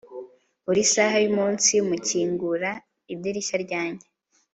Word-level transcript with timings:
buri 0.65 0.83
saha 0.93 1.17
yumunsi, 1.23 1.73
mukingura 1.87 2.71
idirishya 3.13 3.57
ryanjye 3.65 4.07